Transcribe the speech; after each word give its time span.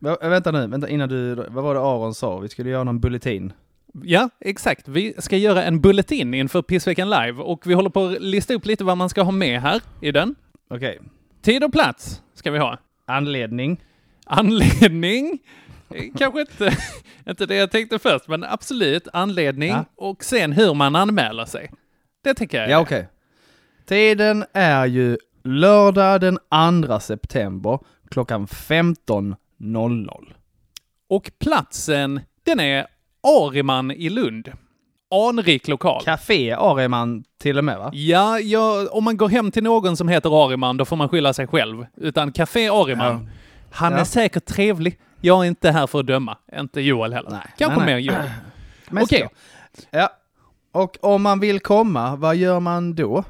Vä- 0.00 0.28
Vänta 0.28 0.50
nu, 0.50 0.66
vänta 0.66 0.88
innan 0.88 1.08
du, 1.08 1.34
vad 1.34 1.64
var 1.64 1.74
det 1.74 1.80
Aron 1.80 2.14
sa? 2.14 2.38
Vi 2.38 2.48
skulle 2.48 2.70
göra 2.70 2.84
någon 2.84 3.00
bulletin. 3.00 3.52
Ja, 4.02 4.28
exakt. 4.40 4.88
Vi 4.88 5.14
ska 5.18 5.36
göra 5.36 5.64
en 5.64 5.80
bulletin 5.80 6.34
inför 6.34 6.62
Pissveckan 6.62 7.10
live 7.10 7.32
och 7.42 7.66
vi 7.66 7.74
håller 7.74 7.90
på 7.90 8.06
att 8.06 8.22
lista 8.22 8.54
upp 8.54 8.66
lite 8.66 8.84
vad 8.84 8.96
man 8.96 9.08
ska 9.08 9.22
ha 9.22 9.32
med 9.32 9.60
här 9.60 9.80
i 10.00 10.12
den. 10.12 10.34
Okej. 10.70 10.98
Tid 11.42 11.64
och 11.64 11.72
plats 11.72 12.22
ska 12.34 12.50
vi 12.50 12.58
ha. 12.58 12.78
Anledning. 13.06 13.80
Anledning? 14.26 15.38
Eh, 15.94 16.02
Kanske 16.18 16.40
inte, 16.40 16.76
inte 17.28 17.46
det 17.46 17.54
jag 17.54 17.70
tänkte 17.70 17.98
först, 17.98 18.28
men 18.28 18.44
absolut 18.44 19.08
anledning 19.12 19.68
Ja. 19.70 19.84
och 19.96 20.24
sen 20.24 20.52
hur 20.52 20.74
man 20.74 20.96
anmäler 20.96 21.44
sig. 21.44 21.70
Det 22.24 22.34
tänker 22.34 22.60
jag. 22.60 22.70
Ja, 22.70 22.78
okej. 22.80 23.08
Tiden 23.86 24.44
är 24.52 24.86
ju 24.86 25.18
lördag 25.44 26.20
den 26.20 26.38
2 26.86 27.00
september 27.00 27.78
klockan 28.10 28.46
15.00. 28.46 30.32
Och 31.08 31.30
platsen, 31.38 32.20
den 32.44 32.60
är 32.60 32.86
Ariman 33.22 33.90
i 33.90 34.10
Lund. 34.10 34.52
Anrik 35.28 35.68
lokal. 35.68 36.02
Café 36.04 36.52
Areman 36.52 37.24
till 37.40 37.58
och 37.58 37.64
med 37.64 37.78
va? 37.78 37.90
Ja, 37.94 38.38
ja, 38.38 38.88
om 38.90 39.04
man 39.04 39.16
går 39.16 39.28
hem 39.28 39.50
till 39.50 39.62
någon 39.62 39.96
som 39.96 40.08
heter 40.08 40.44
Ariman, 40.46 40.76
då 40.76 40.84
får 40.84 40.96
man 40.96 41.08
skylla 41.08 41.32
sig 41.32 41.46
själv. 41.46 41.86
Utan 41.96 42.32
Café 42.32 42.68
Ariman, 42.68 43.06
Ja. 43.06 43.30
han 43.70 43.92
Ja. 43.92 43.98
är 43.98 44.04
säkert 44.04 44.44
trevlig. 44.44 44.98
Jag 45.20 45.40
är 45.44 45.48
inte 45.48 45.70
här 45.70 45.86
för 45.86 46.00
att 46.00 46.06
döma. 46.06 46.36
Inte 46.58 46.80
Joel 46.80 47.12
heller. 47.12 47.30
Nej, 47.30 47.40
Kanske 47.58 47.76
nej, 47.78 47.86
mer 47.86 47.94
nej. 47.94 48.04
Joel. 48.04 48.30
Okej. 49.04 49.28
jag. 49.90 50.02
Ja. 50.02 50.10
Och 50.72 50.96
om 51.00 51.22
man 51.22 51.40
vill 51.40 51.60
komma, 51.60 52.16
vad 52.16 52.36
gör 52.36 52.60
man 52.60 52.94
då? 52.94 53.24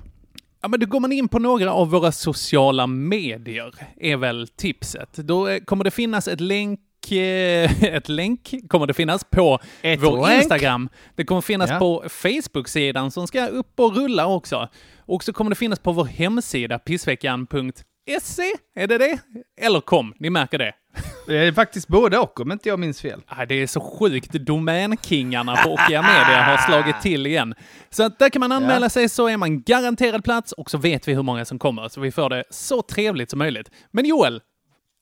Ja, 0.62 0.68
men 0.68 0.80
då 0.80 0.86
går 0.86 1.00
man 1.00 1.12
in 1.12 1.28
på 1.28 1.38
några 1.38 1.72
av 1.72 1.90
våra 1.90 2.12
sociala 2.12 2.86
medier, 2.86 3.74
är 3.96 4.16
väl 4.16 4.48
tipset. 4.48 5.12
Då 5.16 5.48
eh, 5.48 5.58
kommer 5.60 5.84
det 5.84 5.90
finnas 5.90 6.28
ett 6.28 6.40
länk 6.40 6.80
eh, 7.12 7.84
ett 7.94 8.08
länk 8.08 8.54
kommer 8.68 8.86
det 8.86 8.94
finnas 8.94 9.24
på 9.24 9.58
Ett 9.82 10.00
vår 10.02 10.26
länk. 10.28 10.42
Instagram. 10.42 10.88
Det 11.16 11.24
kommer 11.24 11.40
finnas 11.40 11.70
Ja. 11.70 11.78
på 11.78 12.04
Facebook-sidan 12.08 13.10
som 13.10 13.26
ska 13.26 13.46
upp 13.46 13.80
och 13.80 13.96
rulla 13.96 14.26
också. 14.26 14.68
Och 14.98 15.24
så 15.24 15.32
kommer 15.32 15.50
det 15.50 15.54
finnas 15.56 15.78
på 15.78 15.92
vår 15.92 16.04
hemsida 16.04 16.78
pissveckan.se. 16.78 18.52
Är 18.76 18.86
det 18.86 18.98
det? 18.98 19.18
Eller 19.60 19.80
kom, 19.80 20.14
ni 20.18 20.30
märker 20.30 20.58
det. 20.58 20.72
Det 21.26 21.38
är 21.38 21.52
faktiskt 21.52 21.88
både 21.88 22.18
och 22.18 22.40
om 22.40 22.52
inte 22.52 22.68
jag 22.68 22.78
minns 22.78 23.00
fel. 23.00 23.22
Ah, 23.26 23.44
Det 23.46 23.54
är 23.54 23.66
så 23.66 23.80
sjukt. 23.80 24.32
Domänkingarna 24.32 25.56
på 25.56 25.68
Okia 25.72 26.02
Media 26.02 26.42
har 26.42 26.56
slagit 26.56 27.00
till 27.02 27.26
igen. 27.26 27.54
Så 27.90 28.02
att 28.02 28.18
där 28.18 28.28
kan 28.30 28.40
man 28.40 28.52
anmäla 28.52 28.86
Ja. 28.86 28.90
sig 28.90 29.08
så 29.08 29.28
är 29.28 29.36
man 29.36 29.62
garanterad 29.62 30.24
plats 30.24 30.52
och 30.52 30.70
så 30.70 30.78
vet 30.78 31.08
vi 31.08 31.14
hur 31.14 31.22
många 31.22 31.44
som 31.44 31.58
kommer 31.58 31.88
så 31.88 32.00
vi 32.00 32.10
får 32.12 32.30
det 32.30 32.44
så 32.50 32.82
trevligt 32.82 33.30
som 33.30 33.38
möjligt. 33.38 33.70
Men 33.90 34.04
Joel, 34.04 34.40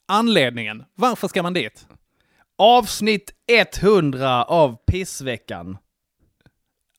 anledningen. 0.09 0.83
Varför 0.95 1.29
ska 1.29 1.43
man 1.43 1.53
dit? 1.55 1.87
Avsnitt 2.59 3.31
100 3.83 4.45
av 4.45 4.77
Pissveckan. 4.87 5.79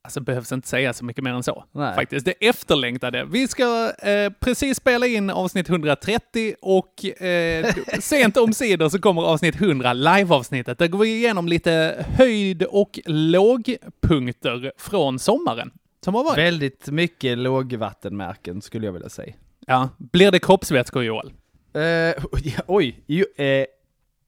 Alltså 0.04 0.20
behövs 0.20 0.52
inte 0.52 0.68
säga 0.68 0.94
så 0.94 1.06
mycket 1.06 1.24
mer 1.24 1.32
än 1.32 1.44
så. 1.44 1.66
Nej. 1.72 1.96
Faktiskt, 1.96 2.26
det 2.26 2.32
efterlängtade. 2.48 3.26
Vi 3.26 3.48
ska 3.48 3.92
eh, 4.00 4.32
precis 4.40 4.78
spela 4.78 5.08
in 5.08 5.30
avsnitt 5.30 5.70
130 5.70 6.56
och 6.62 7.06
eh, 7.24 7.74
sent 8.00 8.38
omsider 8.38 8.90
så 8.90 9.00
kommer 9.00 9.22
avsnitt 9.22 9.56
100, 9.62 9.94
liveavsnittet. 9.94 10.78
Där 10.78 10.88
går 10.88 11.00
vi 11.00 11.16
igenom 11.16 11.48
lite 11.48 12.06
höjd 12.18 12.64
och 12.64 13.00
lågpunkter 13.06 14.72
från 14.78 15.20
sommaren 15.20 15.72
som 16.04 16.16
har 16.16 16.24
varit. 16.24 16.38
Väldigt 16.38 16.88
mycket 16.88 17.38
lågvattenmärken 17.38 18.62
skulle 18.62 18.86
jag 18.86 18.94
vilja 18.94 19.10
säga. 19.10 19.34
Ja, 19.68 19.90
blir 19.98 20.32
det 20.32 20.40
kroppsvätskor 20.40 21.04
Joel? 21.04 21.34
Eh, 21.74 22.24
oj, 22.68 23.04
ju, 23.06 23.26
eh, 23.38 23.66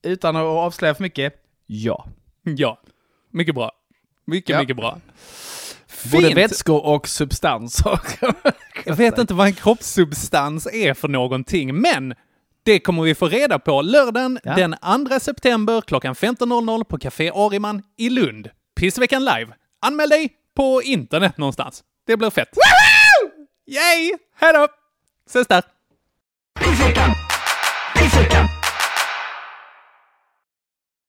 utan 0.04 0.36
att 0.36 0.44
avslöja 0.44 0.96
för 0.96 1.04
mycket, 1.04 1.34
ja. 1.66 2.06
Ja. 2.44 2.82
Mycket 3.32 3.56
bra. 3.56 3.72
Mycket, 4.26 4.50
Ja. 4.50 4.60
mycket 4.62 4.76
bra. 4.76 5.00
Både 6.12 6.28
Fint. 6.28 6.38
vätskor 6.38 6.86
och 6.86 7.08
substanser. 7.08 8.00
Jag 8.86 8.96
vet 8.96 9.18
inte 9.18 9.34
vad 9.34 9.48
en 9.48 9.54
kroppssubstans 9.54 10.68
är 10.68 10.94
för 10.94 11.08
någonting, 11.08 11.76
men 11.82 12.14
det 12.66 12.80
kommer 12.80 13.04
vi 13.04 13.16
få 13.16 13.28
reda 13.28 13.60
på 13.60 13.82
lördagen 13.82 14.40
Ja. 14.44 14.56
den 14.56 14.76
2 15.10 15.20
september 15.20 15.82
klockan 15.82 16.14
15.00 16.16 16.84
på 16.84 16.98
Café 16.98 17.30
Ariman 17.36 17.84
i 17.98 18.10
Lund. 18.10 18.50
Pissveckan 18.76 19.26
live. 19.26 19.48
Anmäl 19.82 20.10
dig 20.10 20.30
på 20.56 20.82
internet 20.84 21.38
någonstans. 21.38 21.84
Det 22.08 22.18
blir 22.18 22.30
fett. 22.30 22.50
Yay! 23.68 24.12
Hej 24.40 24.54
då! 24.54 24.68
Ses 25.30 25.48
där! 25.48 25.64